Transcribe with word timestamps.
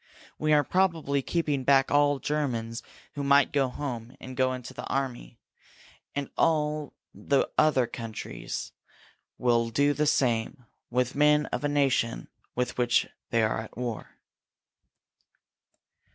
We 0.39 0.51
are 0.51 0.63
probably 0.63 1.21
keeping 1.21 1.63
back 1.63 1.91
all 1.91 2.17
Germans 2.17 2.81
who 3.13 3.23
might 3.23 3.51
go 3.53 3.67
home 3.69 4.17
and 4.19 4.35
go 4.35 4.51
into 4.51 4.73
the 4.73 4.87
army, 4.87 5.37
and 6.15 6.27
all 6.39 6.93
the 7.13 7.47
other 7.55 7.85
countries 7.85 8.71
will 9.37 9.69
do 9.69 9.93
the 9.93 10.07
same 10.07 10.65
with 10.89 11.13
men 11.13 11.45
of 11.53 11.63
a 11.63 11.69
nation 11.69 12.29
with 12.55 12.79
which 12.79 13.05
they 13.29 13.43
are 13.43 13.59
at 13.59 13.77
war." 13.77 14.17